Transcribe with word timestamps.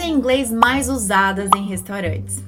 em 0.00 0.12
inglês 0.12 0.50
mais 0.50 0.88
usadas 0.88 1.50
em 1.56 1.66
restaurantes. 1.66 2.42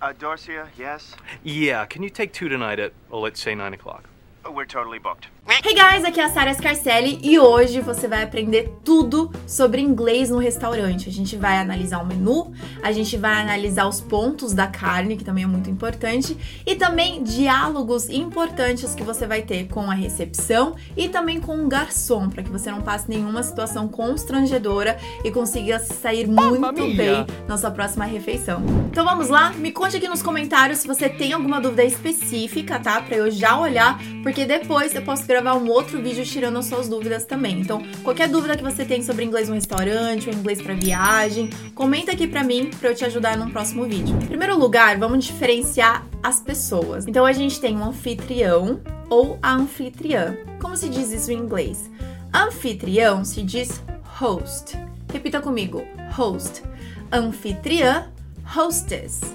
Uh, 0.00 0.12
Dorcia, 0.18 0.66
yes? 0.78 1.14
Yeah, 1.44 1.86
can 1.86 2.02
you 2.02 2.10
take 2.10 2.32
two 2.32 2.48
tonight 2.48 2.80
at, 2.80 2.92
well, 3.08 3.22
let's 3.22 3.40
say 3.40 3.54
9 3.54 3.72
o'clock? 3.74 4.08
We're 4.44 4.66
totally 4.66 4.98
booked. 4.98 5.28
Hey 5.44 5.74
guys, 5.74 6.04
aqui 6.04 6.20
é 6.20 6.24
a 6.24 6.28
Sarah 6.28 6.54
Scarcelli 6.54 7.18
e 7.20 7.36
hoje 7.36 7.80
você 7.80 8.06
vai 8.06 8.22
aprender 8.22 8.72
tudo 8.84 9.30
sobre 9.44 9.80
inglês 9.80 10.30
no 10.30 10.38
restaurante. 10.38 11.08
A 11.08 11.12
gente 11.12 11.36
vai 11.36 11.58
analisar 11.58 11.98
o 11.98 12.06
menu, 12.06 12.52
a 12.80 12.92
gente 12.92 13.16
vai 13.16 13.40
analisar 13.40 13.88
os 13.88 14.00
pontos 14.00 14.52
da 14.52 14.68
carne, 14.68 15.16
que 15.16 15.24
também 15.24 15.42
é 15.42 15.46
muito 15.46 15.68
importante, 15.68 16.36
e 16.64 16.76
também 16.76 17.24
diálogos 17.24 18.08
importantes 18.08 18.94
que 18.94 19.02
você 19.02 19.26
vai 19.26 19.42
ter 19.42 19.66
com 19.66 19.90
a 19.90 19.94
recepção 19.94 20.76
e 20.96 21.08
também 21.08 21.40
com 21.40 21.64
o 21.64 21.68
garçom, 21.68 22.28
para 22.28 22.44
que 22.44 22.50
você 22.50 22.70
não 22.70 22.80
passe 22.80 23.08
nenhuma 23.08 23.42
situação 23.42 23.88
constrangedora 23.88 24.96
e 25.24 25.30
consiga 25.30 25.80
sair 25.80 26.28
muito 26.28 26.94
bem 26.94 27.26
na 27.48 27.58
sua 27.58 27.72
próxima 27.72 28.04
refeição. 28.04 28.62
Então 28.90 29.04
vamos 29.04 29.28
lá? 29.28 29.50
Me 29.50 29.72
conte 29.72 29.96
aqui 29.96 30.08
nos 30.08 30.22
comentários 30.22 30.78
se 30.78 30.86
você 30.86 31.08
tem 31.08 31.32
alguma 31.32 31.60
dúvida 31.60 31.84
específica, 31.84 32.78
tá? 32.78 33.00
Para 33.00 33.16
eu 33.16 33.30
já 33.30 33.58
olhar, 33.58 33.98
porque 34.22 34.44
depois 34.44 34.94
eu 34.94 35.02
posso 35.02 35.24
gravar 35.32 35.54
um 35.54 35.70
outro 35.70 36.00
vídeo 36.02 36.26
tirando 36.26 36.58
as 36.58 36.66
suas 36.66 36.90
dúvidas 36.90 37.24
também. 37.24 37.58
Então, 37.58 37.82
qualquer 38.02 38.28
dúvida 38.28 38.54
que 38.54 38.62
você 38.62 38.84
tem 38.84 39.02
sobre 39.02 39.24
inglês 39.24 39.48
no 39.48 39.54
restaurante 39.54 40.28
ou 40.28 40.34
inglês 40.34 40.60
para 40.60 40.74
viagem, 40.74 41.48
comenta 41.74 42.12
aqui 42.12 42.26
para 42.26 42.44
mim 42.44 42.70
para 42.78 42.90
eu 42.90 42.94
te 42.94 43.02
ajudar 43.06 43.38
num 43.38 43.50
próximo 43.50 43.84
vídeo. 43.84 44.14
Em 44.22 44.26
primeiro 44.26 44.58
lugar, 44.58 44.98
vamos 44.98 45.24
diferenciar 45.24 46.06
as 46.22 46.38
pessoas. 46.38 47.06
Então, 47.06 47.24
a 47.24 47.32
gente 47.32 47.58
tem 47.58 47.74
um 47.74 47.82
anfitrião 47.82 48.82
ou 49.08 49.38
a 49.42 49.54
anfitriã. 49.54 50.36
Como 50.60 50.76
se 50.76 50.90
diz 50.90 51.10
isso 51.10 51.32
em 51.32 51.38
inglês? 51.38 51.90
Anfitrião 52.34 53.24
se 53.24 53.42
diz 53.42 53.82
host. 54.04 54.76
Repita 55.10 55.40
comigo: 55.40 55.82
host. 56.14 56.62
Anfitriã, 57.10 58.12
hostess. 58.54 59.34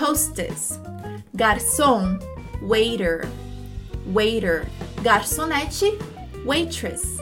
Hostess. 0.00 0.80
Garçom, 1.34 2.18
waiter 2.62 3.28
waiter, 4.06 4.66
garçonete, 5.02 5.98
waitress, 6.44 7.16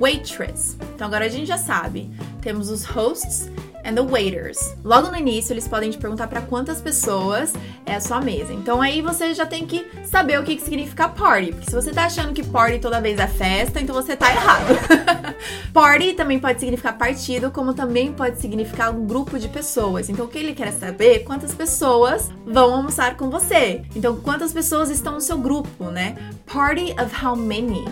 waitress. 0.00 0.76
Então 0.94 1.06
agora 1.06 1.24
a 1.26 1.28
gente 1.28 1.46
já 1.46 1.58
sabe. 1.58 2.10
Temos 2.40 2.68
os 2.68 2.84
hosts 2.84 3.50
and 3.86 3.94
the 3.94 4.02
waiters. 4.02 4.58
Logo 4.84 5.08
no 5.08 5.16
início, 5.16 5.52
eles 5.52 5.68
podem 5.68 5.90
te 5.90 5.96
perguntar 5.96 6.26
para 6.26 6.42
quantas 6.42 6.80
pessoas 6.80 7.54
é 7.86 7.94
a 7.94 8.00
sua 8.00 8.20
mesa. 8.20 8.52
Então 8.52 8.82
aí 8.82 9.00
você 9.00 9.32
já 9.32 9.46
tem 9.46 9.64
que 9.64 9.86
saber 10.04 10.38
o 10.40 10.42
que, 10.42 10.56
que 10.56 10.62
significa 10.62 11.08
party. 11.08 11.52
Porque 11.52 11.70
se 11.70 11.74
você 11.74 11.92
tá 11.92 12.06
achando 12.06 12.34
que 12.34 12.42
party 12.42 12.80
toda 12.80 13.00
vez 13.00 13.18
é 13.18 13.28
festa, 13.28 13.80
então 13.80 13.94
você 13.94 14.16
tá 14.16 14.30
errado. 14.30 14.74
party 15.72 16.14
também 16.14 16.40
pode 16.40 16.58
significar 16.58 16.98
partido, 16.98 17.50
como 17.50 17.72
também 17.72 18.12
pode 18.12 18.40
significar 18.40 18.92
um 18.92 19.06
grupo 19.06 19.38
de 19.38 19.48
pessoas. 19.48 20.10
Então 20.10 20.26
o 20.26 20.28
que 20.28 20.38
ele 20.38 20.54
quer 20.54 20.72
saber 20.72 21.20
quantas 21.20 21.54
pessoas 21.54 22.30
vão 22.44 22.74
almoçar 22.74 23.16
com 23.16 23.30
você. 23.30 23.82
Então 23.94 24.16
quantas 24.16 24.52
pessoas 24.52 24.90
estão 24.90 25.14
no 25.14 25.20
seu 25.20 25.38
grupo, 25.38 25.84
né? 25.84 26.16
Party 26.44 26.92
of 27.00 27.24
how 27.24 27.36
many? 27.36 27.84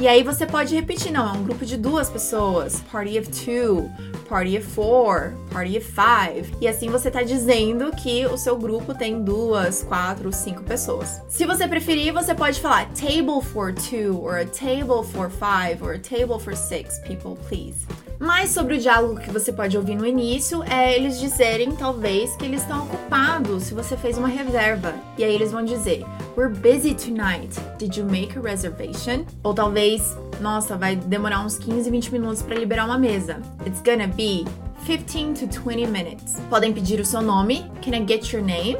E 0.00 0.08
aí 0.08 0.22
você 0.24 0.44
pode 0.44 0.74
repetir, 0.74 1.12
não, 1.12 1.28
é 1.28 1.32
um 1.32 1.44
grupo 1.44 1.64
de 1.64 1.76
duas 1.76 2.10
pessoas, 2.10 2.80
party 2.90 3.18
of 3.18 3.30
two, 3.30 3.88
party 4.28 4.58
of 4.58 4.66
four, 4.66 5.32
party 5.50 5.78
of 5.78 5.86
five. 5.86 6.52
E 6.60 6.66
assim 6.66 6.90
você 6.90 7.10
tá 7.10 7.22
dizendo 7.22 7.92
que 7.92 8.26
o 8.26 8.36
seu 8.36 8.58
grupo 8.58 8.92
tem 8.92 9.22
duas, 9.22 9.84
quatro, 9.84 10.32
cinco 10.32 10.62
pessoas. 10.64 11.22
Se 11.28 11.46
você 11.46 11.68
preferir, 11.68 12.12
você 12.12 12.34
pode 12.34 12.60
falar 12.60 12.86
table 12.92 13.40
for 13.40 13.72
two, 13.72 14.20
or 14.20 14.40
a 14.40 14.44
table 14.44 15.04
for 15.04 15.30
five, 15.30 15.82
or 15.82 15.94
a 15.94 15.98
table 15.98 16.40
for 16.40 16.56
six 16.56 16.98
people, 17.06 17.36
please. 17.48 17.86
Mais 18.18 18.50
sobre 18.50 18.76
o 18.76 18.80
diálogo 18.80 19.20
que 19.20 19.30
você 19.30 19.52
pode 19.52 19.76
ouvir 19.76 19.96
no 19.96 20.06
início 20.06 20.62
é 20.64 20.96
eles 20.96 21.18
dizerem, 21.18 21.74
talvez, 21.74 22.36
que 22.36 22.44
eles 22.44 22.62
estão 22.62 22.84
ocupados 22.84 23.64
se 23.64 23.74
você 23.74 23.96
fez 23.96 24.16
uma 24.16 24.28
reserva. 24.28 24.94
E 25.18 25.24
aí 25.24 25.34
eles 25.34 25.52
vão 25.52 25.64
dizer: 25.64 26.04
We're 26.36 26.54
busy 26.54 26.94
tonight. 26.94 27.58
Did 27.78 27.96
you 27.96 28.04
make 28.04 28.38
a 28.38 28.40
reservation? 28.40 29.24
Ou 29.42 29.52
talvez, 29.52 30.16
nossa, 30.40 30.76
vai 30.76 30.96
demorar 30.96 31.40
uns 31.44 31.58
15, 31.58 31.90
20 31.90 32.12
minutos 32.12 32.42
para 32.42 32.56
liberar 32.56 32.84
uma 32.84 32.98
mesa. 32.98 33.40
It's 33.66 33.80
gonna 33.80 34.08
be 34.08 34.44
15 34.86 35.46
to 35.46 35.60
20 35.60 35.86
minutes. 35.86 36.36
Podem 36.48 36.72
pedir 36.72 37.00
o 37.00 37.04
seu 37.04 37.20
nome. 37.20 37.64
Can 37.82 37.94
I 37.94 38.06
get 38.06 38.32
your 38.32 38.42
name? 38.42 38.78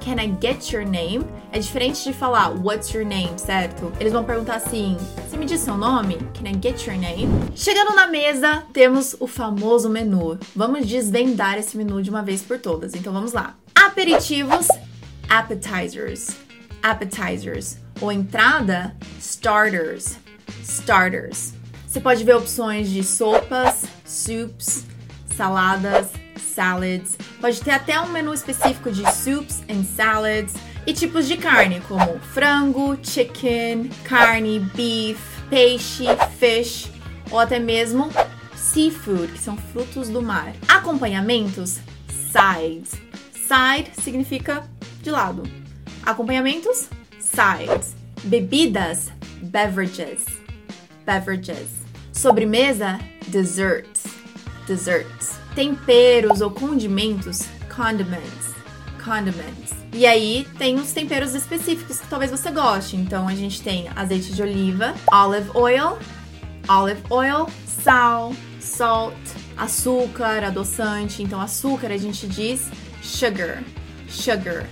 Can 0.00 0.18
I 0.20 0.32
get 0.40 0.72
your 0.72 0.84
name? 0.84 1.24
É 1.52 1.58
diferente 1.58 2.04
de 2.04 2.12
falar 2.12 2.50
What's 2.50 2.92
your 2.94 3.04
name, 3.04 3.36
certo? 3.36 3.92
Eles 3.98 4.12
vão 4.12 4.24
perguntar 4.24 4.56
assim: 4.56 4.96
Você 5.28 5.36
me 5.36 5.44
diz 5.44 5.60
seu 5.60 5.76
nome? 5.76 6.16
Can 6.34 6.48
I 6.48 6.54
get 6.60 6.86
your 6.86 6.96
name? 6.96 7.28
Chegando 7.54 7.94
na 7.94 8.06
mesa, 8.06 8.64
temos 8.72 9.16
o 9.18 9.26
famoso 9.26 9.88
menu. 9.90 10.38
Vamos 10.54 10.86
desvendar 10.86 11.58
esse 11.58 11.76
menu 11.76 12.02
de 12.02 12.10
uma 12.10 12.22
vez 12.22 12.42
por 12.42 12.58
todas. 12.58 12.94
Então 12.94 13.12
vamos 13.12 13.32
lá. 13.32 13.56
Aperitivos, 13.74 14.68
appetizers. 15.28 16.28
Appetizers. 16.82 17.78
Ou 18.00 18.12
entrada, 18.12 18.96
starters. 19.18 20.16
Starters. 20.62 21.54
Você 21.86 22.00
pode 22.00 22.22
ver 22.22 22.36
opções 22.36 22.88
de 22.88 23.02
sopas, 23.02 23.84
soups, 24.04 24.84
saladas, 25.34 26.08
salads. 26.54 27.16
Pode 27.40 27.60
ter 27.60 27.70
até 27.70 28.00
um 28.00 28.08
menu 28.08 28.34
específico 28.34 28.90
de 28.90 29.02
soups 29.12 29.62
and 29.68 29.84
salads 29.84 30.54
e 30.84 30.92
tipos 30.92 31.28
de 31.28 31.36
carne, 31.36 31.80
como 31.82 32.18
frango, 32.18 32.98
chicken, 33.02 33.88
carne, 34.02 34.58
beef, 34.74 35.20
peixe, 35.48 36.04
fish 36.38 36.90
ou 37.30 37.38
até 37.38 37.60
mesmo 37.60 38.10
seafood, 38.56 39.32
que 39.32 39.38
são 39.38 39.56
frutos 39.56 40.08
do 40.08 40.20
mar. 40.20 40.52
Acompanhamentos, 40.66 41.78
sides. 42.32 42.92
Side 43.32 43.92
significa 44.02 44.68
de 45.00 45.10
lado. 45.10 45.44
Acompanhamentos, 46.02 46.88
sides. 47.20 47.94
Bebidas, 48.24 49.12
beverages. 49.40 50.24
Beverages. 51.06 51.68
Sobremesa, 52.12 52.98
desserts. 53.28 54.02
Desserts 54.66 55.47
temperos 55.58 56.40
ou 56.40 56.52
condimentos, 56.52 57.48
condiments, 57.74 58.54
condiments. 59.04 59.74
E 59.92 60.06
aí 60.06 60.46
tem 60.56 60.76
os 60.76 60.92
temperos 60.92 61.34
específicos 61.34 61.98
que 61.98 62.06
talvez 62.06 62.30
você 62.30 62.48
goste. 62.52 62.94
Então 62.94 63.26
a 63.26 63.34
gente 63.34 63.60
tem 63.60 63.88
azeite 63.96 64.32
de 64.32 64.40
oliva, 64.40 64.94
olive 65.10 65.50
oil, 65.54 65.98
olive 66.68 67.02
oil, 67.10 67.48
sal, 67.66 68.32
salt, 68.60 69.16
açúcar, 69.56 70.44
adoçante. 70.44 71.24
Então 71.24 71.40
açúcar 71.40 71.90
a 71.90 71.96
gente 71.96 72.28
diz 72.28 72.70
sugar, 73.02 73.64
sugar. 74.08 74.64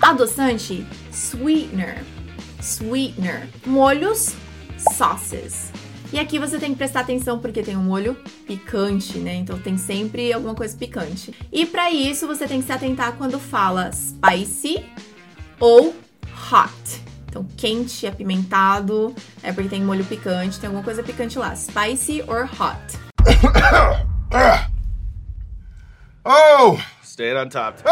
Adoçante, 0.00 0.84
sweetener, 1.12 2.02
sweetener. 2.60 3.48
Molhos, 3.64 4.34
sauces. 4.76 5.70
E 6.12 6.18
aqui 6.18 6.38
você 6.38 6.58
tem 6.58 6.72
que 6.72 6.76
prestar 6.76 7.00
atenção 7.00 7.38
porque 7.38 7.62
tem 7.62 7.74
um 7.74 7.82
molho 7.82 8.14
picante, 8.46 9.18
né? 9.18 9.36
Então 9.36 9.58
tem 9.58 9.78
sempre 9.78 10.30
alguma 10.30 10.54
coisa 10.54 10.76
picante. 10.76 11.34
E 11.50 11.64
para 11.64 11.90
isso 11.90 12.26
você 12.26 12.46
tem 12.46 12.60
que 12.60 12.66
se 12.66 12.72
atentar 12.72 13.14
quando 13.14 13.40
fala 13.40 13.90
spicy 13.90 14.84
ou 15.58 15.96
hot. 16.52 17.02
Então 17.26 17.46
quente, 17.56 18.06
apimentado, 18.06 19.14
é 19.42 19.50
porque 19.52 19.70
tem 19.70 19.82
molho 19.82 20.04
picante, 20.04 20.60
tem 20.60 20.66
alguma 20.66 20.84
coisa 20.84 21.02
picante 21.02 21.38
lá. 21.38 21.56
Spicy 21.56 22.22
or 22.28 22.46
hot. 22.60 22.98
oh, 26.26 26.76
stay 27.02 27.34
on 27.34 27.48
top. 27.48 27.82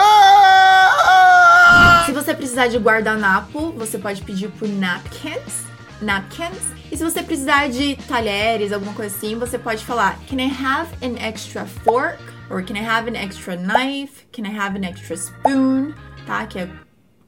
Se 2.05 2.13
você 2.13 2.35
precisar 2.35 2.67
de 2.67 2.77
guardanapo, 2.77 3.73
você 3.73 3.97
pode 3.97 4.21
pedir 4.21 4.51
por 4.51 4.69
napkins 4.69 5.70
napkins. 6.01 6.73
E 6.91 6.97
se 6.97 7.05
você 7.05 7.23
precisar 7.23 7.69
de 7.69 7.97
talheres, 8.09 8.73
alguma 8.73 8.93
coisa 8.95 9.15
assim, 9.15 9.39
você 9.39 9.59
pode 9.59 9.85
falar: 9.85 10.19
Can 10.29 10.41
I 10.41 10.51
have 10.51 10.91
an 11.03 11.17
extra 11.19 11.65
fork? 11.65 12.19
Or 12.51 12.63
can 12.65 12.75
I 12.75 12.85
have 12.85 13.09
an 13.09 13.17
extra 13.17 13.57
knife? 13.57 14.27
Can 14.33 14.45
I 14.45 14.59
have 14.59 14.77
an 14.77 14.85
extra 14.85 15.15
spoon? 15.15 15.95
Tá? 16.27 16.47
Que 16.47 16.61
é 16.61 16.71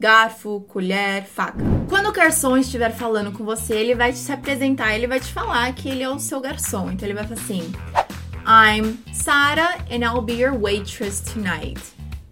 garfo, 0.01 0.63
colher, 0.63 1.25
faca. 1.25 1.63
Quando 1.89 2.09
o 2.09 2.13
garçom 2.13 2.57
estiver 2.57 2.91
falando 2.91 3.31
com 3.31 3.45
você, 3.45 3.75
ele 3.75 3.95
vai 3.95 4.13
te 4.13 4.19
se 4.19 4.33
apresentar, 4.33 4.97
ele 4.97 5.07
vai 5.07 5.21
te 5.21 5.33
falar 5.33 5.73
que 5.75 5.89
ele 5.89 6.03
é 6.03 6.09
o 6.09 6.19
seu 6.19 6.41
garçom. 6.41 6.91
Então 6.91 7.07
ele 7.07 7.15
vai 7.15 7.25
falar 7.25 7.41
assim: 7.41 7.73
I'm 8.45 8.99
Sarah 9.13 9.79
and 9.89 10.05
I'll 10.05 10.21
be 10.21 10.35
your 10.35 10.59
waitress 10.61 11.23
tonight. 11.23 11.81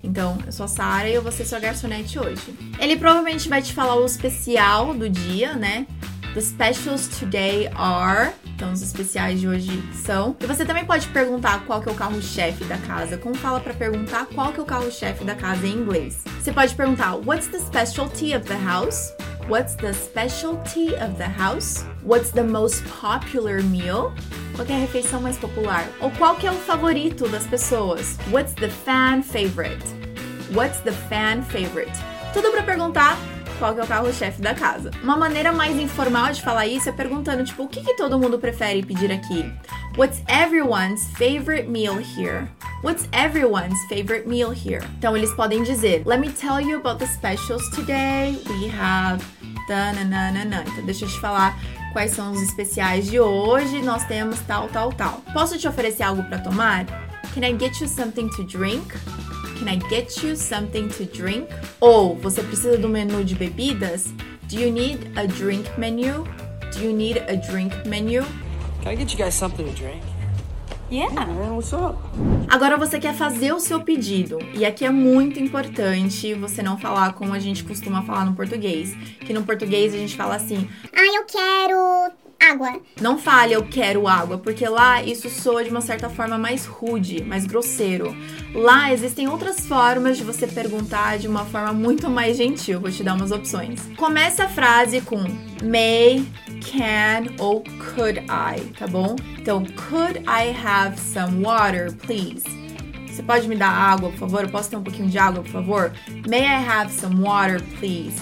Então, 0.03 0.39
eu 0.47 0.51
sou 0.51 0.67
a 0.79 1.09
e 1.09 1.15
eu 1.15 1.23
vou 1.23 1.31
ser 1.31 1.45
sua 1.45 1.61
garçonete 1.61 2.19
hoje. 2.19 2.43
Ele 2.79 2.97
provavelmente 2.97 3.49
vai 3.49 3.61
te 3.61 3.73
falar 3.73 3.97
o 3.97 4.07
especial 4.07 4.95
do 4.95 5.09
dia, 5.09 5.53
né? 5.55 5.87
The 6.33 6.41
specials 6.41 7.09
today 7.19 7.69
are. 7.75 8.33
Então, 8.55 8.73
os 8.73 8.83
especiais 8.83 9.41
de 9.41 9.49
hoje 9.49 9.83
são. 9.93 10.37
E 10.39 10.47
você 10.47 10.65
também 10.65 10.85
pode 10.85 11.09
perguntar 11.09 11.65
qual 11.67 11.81
que 11.81 11.89
é 11.89 11.93
o 11.93 11.95
carro-chefe 11.95 12.65
da 12.65 12.79
casa. 12.79 13.19
Como 13.19 13.35
fala 13.35 13.59
para 13.59 13.75
perguntar 13.75 14.27
qual 14.27 14.53
que 14.53 14.61
é 14.61 14.63
o 14.63 14.67
carro-chefe 14.67 15.25
da 15.25 15.35
casa 15.35 15.67
em 15.67 15.73
inglês? 15.73 16.23
Você 16.41 16.53
pode 16.53 16.75
perguntar 16.75 17.17
What's 17.17 17.49
the 17.49 17.59
specialty 17.59 18.37
of 18.37 18.47
the 18.47 18.59
house? 18.65 19.13
What's 19.49 19.75
the 19.75 19.93
specialty 19.93 20.95
of 20.95 21.17
the 21.17 21.27
house? 21.27 21.85
What's 22.05 22.31
the 22.31 22.45
most 22.45 22.85
popular 23.01 23.61
meal? 23.65 24.13
Qual 24.55 24.69
é 24.69 24.75
a 24.75 24.79
refeição 24.79 25.21
mais 25.21 25.37
popular? 25.37 25.85
Ou 26.01 26.11
qual 26.13 26.37
que 26.37 26.47
é 26.47 26.53
o 26.53 26.55
favorito 26.55 27.29
das 27.29 27.47
pessoas? 27.47 28.17
What's 28.31 28.55
the 28.55 28.69
fan 28.69 29.23
favorite? 29.23 29.85
What's 30.55 30.79
the 30.83 30.93
fan 30.93 31.43
favorite? 31.43 31.91
Tudo 32.33 32.53
para 32.53 32.63
perguntar 32.63 33.17
qual 33.61 33.75
que 33.75 33.81
é 33.81 33.85
o 33.85 33.87
carro-chefe 33.87 34.41
da 34.41 34.55
casa. 34.55 34.91
Uma 35.03 35.17
maneira 35.17 35.53
mais 35.53 35.79
informal 35.79 36.33
de 36.33 36.41
falar 36.41 36.67
isso 36.67 36.89
é 36.89 36.93
perguntando, 36.93 37.45
tipo, 37.45 37.63
o 37.63 37.69
que, 37.69 37.83
que 37.83 37.95
todo 37.95 38.19
mundo 38.19 38.39
prefere 38.39 38.83
pedir 38.83 39.13
aqui? 39.13 39.53
What's 39.99 40.23
everyone's 40.27 41.05
favorite 41.19 41.69
meal 41.69 41.99
here? 41.99 42.49
What's 42.83 43.07
everyone's 43.13 43.79
favorite 43.87 44.27
meal 44.27 44.51
here? 44.51 44.83
Então 44.99 45.15
eles 45.15 45.31
podem 45.35 45.63
dizer, 45.63 46.03
Let 46.07 46.21
me 46.21 46.31
tell 46.31 46.59
you 46.59 46.79
about 46.79 46.99
the 46.99 47.07
specials 47.07 47.69
today. 47.75 48.41
We 48.49 48.71
have 48.71 49.23
Tananana. 49.69 50.65
Então, 50.67 50.85
deixa 50.87 51.05
eu 51.05 51.09
te 51.11 51.21
falar 51.21 51.55
quais 51.93 52.13
são 52.13 52.33
os 52.33 52.41
especiais 52.41 53.11
de 53.11 53.21
hoje. 53.21 53.83
Nós 53.83 54.05
temos 54.07 54.41
tal, 54.41 54.69
tal, 54.69 54.91
tal. 54.91 55.23
Posso 55.35 55.59
te 55.59 55.69
oferecer 55.69 56.03
algo 56.03 56.23
para 56.25 56.39
tomar? 56.39 56.87
Can 57.35 57.47
I 57.47 57.57
get 57.57 57.79
you 57.81 57.87
something 57.87 58.29
to 58.31 58.43
drink? 58.45 58.95
Can 59.61 59.69
I 59.69 59.77
get 59.91 60.23
you 60.23 60.37
something 60.37 60.89
to 60.89 61.05
drink? 61.05 61.47
Ou 61.83 62.17
você 62.17 62.43
precisa 62.43 62.79
do 62.79 62.89
menu 62.89 63.23
de 63.23 63.35
bebidas? 63.35 64.07
Do 64.49 64.59
you 64.59 64.73
need 64.73 65.13
a 65.17 65.27
drink 65.27 65.69
menu? 65.79 66.25
Do 66.73 66.83
you 66.83 66.95
need 66.95 67.19
a 67.29 67.37
drink 67.37 67.77
menu? 67.87 68.25
Can 68.83 68.93
I 68.93 68.97
get 68.97 69.13
you 69.13 69.19
guys 69.19 69.35
something 69.35 69.67
to 69.67 69.73
drink? 69.73 70.03
Yeah. 70.91 71.13
Man, 71.13 71.57
what's 71.57 71.75
up? 71.75 71.99
Agora 72.49 72.79
você 72.79 72.99
quer 72.99 73.13
fazer 73.13 73.53
o 73.53 73.61
seu 73.61 73.83
pedido. 73.83 74.39
E 74.55 74.65
aqui 74.65 74.87
é 74.87 74.91
muito 74.91 75.39
importante 75.39 76.33
você 76.33 76.63
não 76.63 76.79
falar 76.79 77.13
como 77.13 77.35
a 77.35 77.39
gente 77.39 77.63
costuma 77.63 78.01
falar 78.01 78.25
no 78.25 78.35
português. 78.35 78.95
Que 79.27 79.35
no 79.35 79.43
português 79.43 79.93
a 79.93 79.99
gente 79.99 80.17
fala 80.17 80.37
assim: 80.37 80.67
Ah, 80.91 81.17
eu 81.17 81.27
quero 81.27 82.13
água. 82.41 82.81
Não 83.01 83.19
fale 83.19 83.53
eu 83.53 83.65
quero 83.65 84.09
água, 84.09 84.39
porque 84.39 84.67
lá 84.69 85.03
isso 85.03 85.29
soa 85.29 85.63
de 85.63 85.71
uma 85.71 85.81
certa 85.81 86.09
forma 86.09 86.39
mais 86.39 86.65
rude, 86.65 87.23
mais 87.23 87.47
grosseiro. 87.47 88.17
Lá 88.55 88.93
existem 88.93 89.29
outras 89.29 89.67
formas 89.67 90.17
de 90.17 90.25
você 90.25 90.47
perguntar 90.47 91.19
de 91.19 91.29
uma 91.29 91.45
forma 91.45 91.73
muito 91.73 92.09
mais 92.09 92.37
gentil. 92.37 92.81
Vou 92.81 92.91
te 92.91 93.03
dar 93.03 93.15
umas 93.15 93.31
opções. 93.31 93.81
Começa 93.97 94.45
a 94.45 94.49
frase 94.49 95.01
com 95.01 95.23
may, 95.63 96.25
can 96.61 97.35
ou 97.39 97.63
could 97.95 98.21
I, 98.21 98.61
tá 98.79 98.87
bom? 98.87 99.15
Então, 99.39 99.65
could 99.89 100.21
I 100.21 100.55
have 100.65 100.99
some 100.99 101.45
water, 101.45 101.93
please? 101.93 102.43
Você 103.07 103.23
pode 103.23 103.49
me 103.49 103.57
dar 103.57 103.71
água, 103.71 104.11
por 104.11 104.19
favor? 104.19 104.45
Eu 104.45 104.49
posso 104.49 104.71
ter 104.71 104.77
um 104.77 104.83
pouquinho 104.83 105.09
de 105.09 105.19
água, 105.19 105.43
por 105.43 105.51
favor? 105.51 105.93
May 106.29 106.43
I 106.43 106.65
have 106.67 106.93
some 106.93 107.21
water, 107.21 107.61
please? 107.79 108.17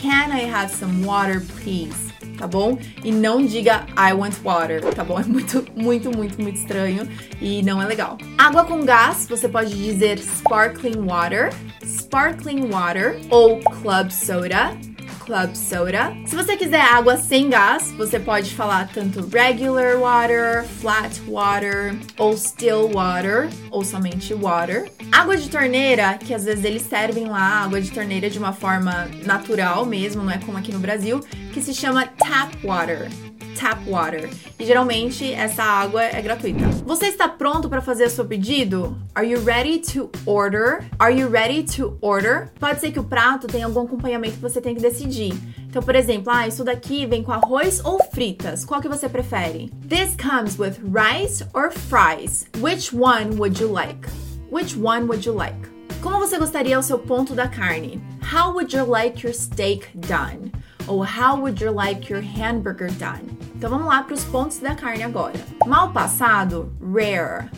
Can 0.00 0.30
I 0.32 0.44
have 0.48 0.72
some 0.72 1.04
water, 1.04 1.42
please? 1.62 2.13
Tá 2.44 2.48
bom? 2.48 2.76
E 3.02 3.10
não 3.10 3.42
diga 3.42 3.86
I 3.96 4.12
want 4.12 4.34
water, 4.44 4.82
tá 4.94 5.02
bom? 5.02 5.18
É 5.24 5.24
muito, 5.24 5.64
muito, 5.74 6.14
muito, 6.14 6.42
muito 6.42 6.56
estranho 6.58 7.08
e 7.40 7.62
não 7.62 7.80
é 7.80 7.86
legal. 7.86 8.18
Água 8.36 8.64
com 8.66 8.84
gás, 8.84 9.26
você 9.26 9.48
pode 9.48 9.74
dizer 9.74 10.18
sparkling 10.18 11.06
water, 11.06 11.50
sparkling 11.82 12.68
water 12.68 13.18
ou 13.30 13.60
club 13.60 14.10
soda 14.10 14.76
club 15.24 15.54
soda. 15.54 16.14
Se 16.26 16.36
você 16.36 16.56
quiser 16.56 16.80
água 16.80 17.16
sem 17.16 17.48
gás, 17.48 17.92
você 17.92 18.18
pode 18.20 18.54
falar 18.54 18.88
tanto 18.92 19.26
regular 19.26 19.98
water, 19.98 20.64
flat 20.80 21.20
water 21.26 21.94
ou 22.18 22.36
still 22.36 22.90
water 22.92 23.48
ou 23.70 23.84
somente 23.84 24.34
water. 24.34 24.90
Água 25.10 25.36
de 25.36 25.48
torneira, 25.48 26.18
que 26.18 26.34
às 26.34 26.44
vezes 26.44 26.64
eles 26.64 26.82
servem 26.82 27.26
lá 27.26 27.64
água 27.64 27.80
de 27.80 27.90
torneira 27.90 28.28
de 28.28 28.38
uma 28.38 28.52
forma 28.52 29.08
natural 29.24 29.84
mesmo, 29.86 30.22
não 30.22 30.30
é 30.30 30.38
como 30.38 30.58
aqui 30.58 30.72
no 30.72 30.78
Brasil, 30.78 31.20
que 31.52 31.60
se 31.60 31.74
chama 31.74 32.06
tap 32.06 32.52
water 32.64 33.08
tap 33.54 33.78
water. 33.86 34.28
E 34.58 34.64
geralmente 34.64 35.32
essa 35.32 35.62
água 35.62 36.02
é 36.02 36.20
gratuita. 36.20 36.66
Você 36.84 37.06
está 37.06 37.28
pronto 37.28 37.68
para 37.68 37.80
fazer 37.80 38.10
seu 38.10 38.24
pedido? 38.24 38.96
Are 39.14 39.28
you 39.28 39.42
ready 39.42 39.78
to 39.92 40.10
order? 40.26 40.84
Are 40.98 41.16
you 41.18 41.28
ready 41.28 41.62
to 41.76 41.96
order? 42.00 42.50
Pode 42.58 42.80
ser 42.80 42.92
que 42.92 43.00
o 43.00 43.04
prato 43.04 43.46
tenha 43.46 43.66
algum 43.66 43.82
acompanhamento 43.82 44.34
que 44.34 44.42
você 44.42 44.60
tem 44.60 44.74
que 44.74 44.80
decidir. 44.80 45.34
Então, 45.68 45.82
por 45.82 45.94
exemplo, 45.94 46.32
ah, 46.32 46.46
isso 46.46 46.62
daqui 46.62 47.06
vem 47.06 47.22
com 47.22 47.32
arroz 47.32 47.80
ou 47.84 47.98
fritas. 48.12 48.64
Qual 48.64 48.80
que 48.80 48.88
você 48.88 49.08
prefere? 49.08 49.72
This 49.88 50.16
comes 50.16 50.58
with 50.58 50.78
rice 50.84 51.44
or 51.52 51.70
fries. 51.70 52.46
Which 52.60 52.94
one 52.94 53.36
would 53.38 53.60
you 53.60 53.72
like? 53.72 54.08
Which 54.50 54.76
one 54.76 55.06
would 55.06 55.26
you 55.26 55.34
like? 55.34 55.74
Como 56.00 56.18
você 56.18 56.38
gostaria 56.38 56.78
o 56.78 56.82
seu 56.82 56.98
ponto 56.98 57.34
da 57.34 57.48
carne? 57.48 58.00
How 58.22 58.52
would 58.52 58.76
you 58.76 58.84
like 58.84 59.26
your 59.26 59.34
steak 59.34 59.88
done? 59.96 60.52
Ou 60.86 61.02
how 61.02 61.40
would 61.40 61.60
you 61.60 61.72
like 61.72 62.12
your 62.12 62.22
hamburger 62.22 62.90
done? 62.98 63.33
Então 63.54 63.70
vamos 63.70 63.86
lá 63.86 64.02
para 64.02 64.14
os 64.14 64.24
pontos 64.24 64.58
da 64.58 64.74
carne 64.74 65.02
agora. 65.02 65.34
Mal 65.66 65.92
passado, 65.92 66.72
rare. 66.80 67.48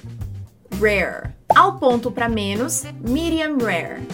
Rare. 0.80 1.34
Ao 1.54 1.78
ponto 1.78 2.10
para 2.10 2.28
menos, 2.28 2.84
medium 3.00 3.58
rare. 3.58 4.06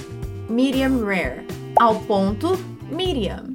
Medium 0.48 1.04
rare. 1.04 1.46
Ao 1.76 1.96
ponto, 2.00 2.58
medium. 2.90 3.54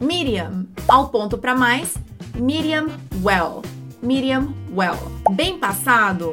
Medium. 0.00 0.66
Ao 0.86 1.08
ponto 1.08 1.38
para 1.38 1.54
mais, 1.54 1.96
medium 2.34 2.88
well. 3.22 3.62
Medium 4.02 4.54
well. 4.74 4.98
Bem 5.34 5.58
passado, 5.58 6.32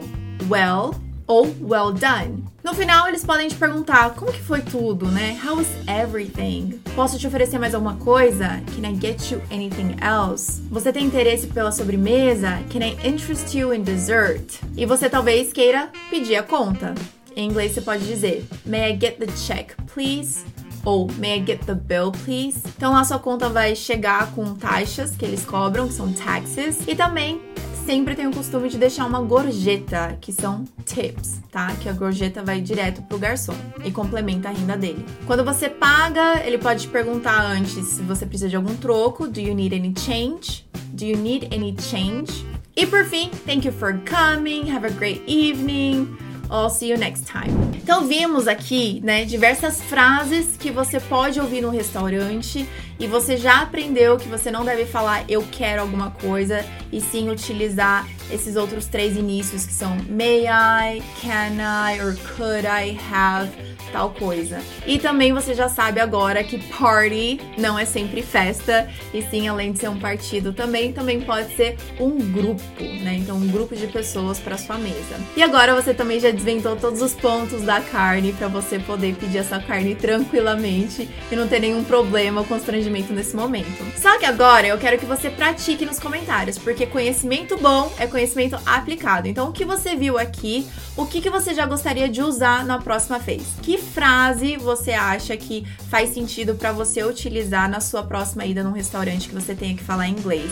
well 0.49 0.91
ou 1.27 1.45
well 1.61 1.91
done. 1.91 2.43
No 2.63 2.73
final, 2.75 3.07
eles 3.07 3.25
podem 3.25 3.47
te 3.47 3.55
perguntar 3.55 4.11
como 4.11 4.31
que 4.31 4.41
foi 4.41 4.61
tudo, 4.61 5.07
né? 5.07 5.39
How 5.43 5.57
was 5.57 5.67
everything? 5.87 6.79
Posso 6.95 7.17
te 7.17 7.25
oferecer 7.25 7.57
mais 7.57 7.73
alguma 7.73 7.95
coisa? 7.95 8.61
Can 8.75 8.87
I 8.87 8.95
get 8.99 9.31
you 9.31 9.41
anything 9.51 9.95
else? 10.01 10.61
Você 10.69 10.93
tem 10.93 11.05
interesse 11.05 11.47
pela 11.47 11.71
sobremesa? 11.71 12.59
Can 12.71 12.79
I 12.79 12.97
interest 13.03 13.57
you 13.57 13.73
in 13.73 13.81
dessert? 13.81 14.59
E 14.77 14.85
você 14.85 15.09
talvez 15.09 15.51
queira 15.51 15.89
pedir 16.09 16.35
a 16.35 16.43
conta. 16.43 16.93
Em 17.35 17.49
inglês 17.49 17.71
você 17.71 17.81
pode 17.81 18.05
dizer 18.05 18.45
May 18.65 18.93
I 18.93 18.99
get 18.99 19.17
the 19.17 19.27
check, 19.27 19.75
please? 19.93 20.45
Ou 20.83 21.07
May 21.17 21.39
I 21.39 21.45
get 21.45 21.65
the 21.65 21.75
bill, 21.75 22.11
please? 22.11 22.61
Então 22.77 22.95
a 22.95 23.03
sua 23.03 23.19
conta 23.19 23.49
vai 23.49 23.75
chegar 23.75 24.31
com 24.33 24.53
taxas 24.55 25.15
que 25.15 25.25
eles 25.25 25.45
cobram, 25.45 25.87
que 25.87 25.93
são 25.93 26.11
taxes, 26.13 26.79
e 26.87 26.95
também 26.95 27.41
sempre 27.85 28.15
tem 28.15 28.27
o 28.27 28.31
costume 28.31 28.69
de 28.69 28.77
deixar 28.77 29.05
uma 29.05 29.21
gorjeta, 29.21 30.17
que 30.21 30.31
são 30.31 30.65
tips, 30.85 31.41
tá? 31.51 31.73
Que 31.81 31.89
a 31.89 31.93
gorjeta 31.93 32.43
vai 32.43 32.61
direto 32.61 33.01
pro 33.03 33.17
garçom 33.17 33.55
e 33.83 33.91
complementa 33.91 34.49
a 34.49 34.51
renda 34.51 34.77
dele. 34.77 35.05
Quando 35.25 35.43
você 35.43 35.69
paga, 35.69 36.45
ele 36.45 36.57
pode 36.57 36.83
te 36.83 36.87
perguntar 36.87 37.41
antes 37.41 37.85
se 37.85 38.01
você 38.01 38.25
precisa 38.25 38.49
de 38.49 38.55
algum 38.55 38.75
troco. 38.75 39.27
Do 39.27 39.39
you 39.39 39.53
need 39.53 39.75
any 39.75 39.93
change? 39.97 40.65
Do 40.93 41.05
you 41.05 41.17
need 41.17 41.49
any 41.53 41.75
change? 41.79 42.45
E 42.75 42.85
por 42.85 43.03
fim, 43.05 43.29
thank 43.45 43.65
you 43.65 43.73
for 43.73 43.99
coming. 44.05 44.71
Have 44.71 44.85
a 44.85 44.91
great 44.91 45.23
evening. 45.27 46.30
I'll 46.51 46.69
see 46.69 46.91
you 46.91 46.97
next 46.97 47.25
time. 47.25 47.71
Então 47.81 48.05
vimos 48.05 48.47
aqui, 48.47 49.01
né, 49.03 49.25
diversas 49.25 49.81
frases 49.81 50.57
que 50.57 50.69
você 50.69 50.99
pode 50.99 51.39
ouvir 51.39 51.61
no 51.61 51.69
restaurante 51.69 52.67
e 52.99 53.07
você 53.07 53.37
já 53.37 53.61
aprendeu 53.61 54.17
que 54.17 54.27
você 54.27 54.51
não 54.51 54.63
deve 54.63 54.85
falar 54.85 55.23
eu 55.27 55.43
quero 55.51 55.81
alguma 55.81 56.11
coisa 56.11 56.63
e 56.91 57.01
sim 57.01 57.29
utilizar 57.29 58.07
esses 58.29 58.55
outros 58.55 58.85
três 58.85 59.17
inícios 59.17 59.65
que 59.65 59.73
são 59.73 59.97
may 60.09 60.45
I, 60.45 61.01
can 61.21 61.57
I? 61.57 61.99
Or 61.99 62.15
could 62.35 62.67
I 62.67 62.97
have 63.11 63.49
tal 63.91 64.11
coisa. 64.11 64.59
E 64.85 64.97
também 64.97 65.33
você 65.33 65.53
já 65.53 65.69
sabe 65.69 65.99
agora 65.99 66.43
que 66.43 66.57
party 66.57 67.39
não 67.57 67.77
é 67.77 67.85
sempre 67.85 68.21
festa, 68.21 68.89
e 69.13 69.21
sim, 69.21 69.47
além 69.47 69.71
de 69.71 69.79
ser 69.79 69.89
um 69.89 69.99
partido 69.99 70.53
também, 70.53 70.93
também 70.93 71.21
pode 71.21 71.55
ser 71.55 71.77
um 71.99 72.17
grupo, 72.17 72.61
né? 72.79 73.15
Então, 73.15 73.37
um 73.37 73.47
grupo 73.47 73.75
de 73.75 73.87
pessoas 73.87 74.39
para 74.39 74.57
sua 74.57 74.77
mesa. 74.77 75.19
E 75.35 75.43
agora 75.43 75.75
você 75.75 75.93
também 75.93 76.19
já 76.19 76.31
desvendou 76.31 76.75
todos 76.75 77.01
os 77.01 77.13
pontos 77.13 77.61
da 77.63 77.81
carne 77.81 78.33
para 78.33 78.47
você 78.47 78.79
poder 78.79 79.15
pedir 79.15 79.39
essa 79.39 79.59
carne 79.59 79.95
tranquilamente 79.95 81.09
e 81.31 81.35
não 81.35 81.47
ter 81.47 81.59
nenhum 81.59 81.83
problema 81.83 82.41
ou 82.41 82.47
constrangimento 82.47 83.13
nesse 83.13 83.35
momento. 83.35 83.85
Só 83.97 84.17
que 84.17 84.25
agora 84.25 84.67
eu 84.67 84.77
quero 84.77 84.97
que 84.97 85.05
você 85.05 85.29
pratique 85.29 85.85
nos 85.85 85.99
comentários, 85.99 86.57
porque 86.57 86.85
conhecimento 86.85 87.57
bom 87.57 87.91
é 87.97 88.07
conhecimento 88.07 88.57
aplicado. 88.65 89.27
Então, 89.27 89.49
o 89.49 89.51
que 89.51 89.65
você 89.65 89.95
viu 89.95 90.17
aqui, 90.17 90.67
o 90.95 91.05
que, 91.05 91.21
que 91.21 91.29
você 91.29 91.53
já 91.53 91.65
gostaria 91.65 92.07
de 92.07 92.21
usar 92.21 92.65
na 92.65 92.79
próxima 92.79 93.19
vez? 93.19 93.43
Que 93.61 93.77
frase 93.81 94.55
você 94.57 94.91
acha 94.91 95.35
que 95.35 95.65
faz 95.89 96.13
sentido 96.13 96.55
para 96.55 96.71
você 96.71 97.03
utilizar 97.03 97.69
na 97.69 97.81
sua 97.81 98.03
próxima 98.03 98.45
ida 98.45 98.63
num 98.63 98.71
restaurante 98.71 99.27
que 99.27 99.35
você 99.35 99.53
tenha 99.53 99.75
que 99.75 99.83
falar 99.83 100.07
inglês? 100.07 100.51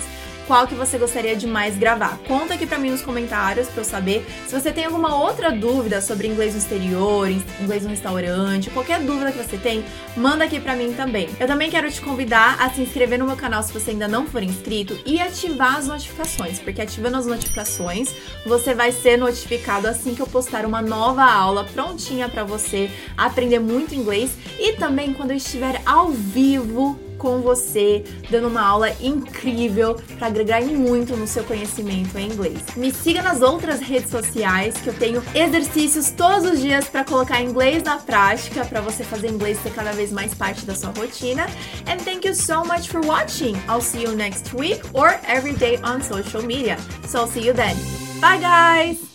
Qual 0.50 0.66
que 0.66 0.74
você 0.74 0.98
gostaria 0.98 1.36
de 1.36 1.46
mais 1.46 1.78
gravar. 1.78 2.18
Conta 2.28 2.56
aqui 2.56 2.66
para 2.66 2.80
mim 2.80 2.90
nos 2.90 3.04
comentários 3.04 3.68
para 3.68 3.82
eu 3.82 3.86
saber. 3.86 4.26
Se 4.48 4.60
você 4.60 4.72
tem 4.72 4.86
alguma 4.86 5.16
outra 5.16 5.52
dúvida 5.52 6.02
sobre 6.02 6.28
inglês 6.28 6.56
no 6.56 6.60
exterior, 6.60 7.30
inglês 7.62 7.84
no 7.84 7.90
restaurante, 7.92 8.72
qualquer 8.72 9.00
dúvida 9.00 9.32
que 9.32 9.38
você 9.38 9.58
tem, 9.58 9.86
manda 10.18 10.44
aqui 10.44 10.60
para 10.60 10.76
mim 10.76 10.92
também. 10.92 11.30
Eu 11.40 11.46
também 11.46 11.70
quero 11.70 11.92
te 11.92 12.02
convidar 12.02 12.60
a 12.60 12.68
se 12.72 12.82
inscrever 12.82 13.20
no 13.20 13.28
meu 13.28 13.36
canal 13.36 13.62
se 13.62 13.72
você 13.72 13.92
ainda 13.92 14.08
não 14.08 14.26
for 14.26 14.42
inscrito 14.42 15.00
e 15.06 15.22
ativar 15.22 15.76
as 15.76 15.86
notificações, 15.86 16.58
porque 16.58 16.82
ativando 16.82 17.18
as 17.18 17.28
notificações, 17.28 18.12
você 18.44 18.74
vai 18.74 18.92
ser 18.92 19.20
notificado 19.20 19.88
assim 19.88 20.16
que 20.16 20.22
eu 20.24 20.28
postar 20.28 20.66
uma 20.66 20.82
nova 20.82 21.26
aula 21.26 21.64
prontinha 21.64 22.28
para 22.28 22.44
você 22.44 22.90
aprender 23.16 23.60
muito 23.60 23.94
inglês 23.94 24.32
e 24.58 24.74
também 24.74 25.14
quando 25.14 25.30
eu 25.30 25.38
estiver 25.38 25.80
ao 25.86 26.10
vivo 26.10 27.00
com 27.20 27.42
você, 27.42 28.04
dando 28.32 28.48
uma 28.48 28.66
aula 28.66 28.90
incrível 29.00 29.96
para 30.18 30.28
agregar 30.28 30.62
muito 30.64 31.16
no 31.16 31.28
seu 31.28 31.44
conhecimento 31.44 32.18
em 32.18 32.32
inglês. 32.32 32.58
Me 32.76 32.92
siga 32.92 33.22
nas 33.22 33.42
outras 33.42 33.80
redes 33.80 34.10
sociais 34.10 34.76
que 34.76 34.88
eu 34.88 34.94
tenho 34.94 35.22
exercícios 35.36 36.10
todos 36.10 36.50
os 36.50 36.60
dias 36.60 36.90
para 36.90 37.04
colocar 37.04 37.42
inglês 37.42 37.84
na 37.84 37.98
prática, 37.98 38.66
para 38.66 38.82
você 38.82 39.04
fazer 39.04 39.30
inglês 39.30 39.60
ser 39.62 39.72
cada 39.72 39.92
vez 39.92 40.12
mais 40.12 40.34
parte 40.34 40.66
da 40.66 40.74
sua 40.74 40.92
rotina. 40.92 41.46
And 41.86 41.98
thank 42.04 42.28
you 42.28 42.34
so 42.34 42.64
much 42.64 42.90
for 42.90 43.02
watching. 43.06 43.56
I'll 43.68 43.82
see 43.82 44.04
you 44.04 44.16
next 44.16 44.54
week 44.56 44.82
or 44.94 45.20
every 45.28 45.54
day 45.54 45.78
on 45.84 46.02
social 46.02 46.42
media. 46.42 46.78
So 47.08 47.20
I'll 47.20 47.28
see 47.28 47.46
you 47.46 47.54
then. 47.54 47.76
Bye 48.22 48.40
guys! 48.40 49.09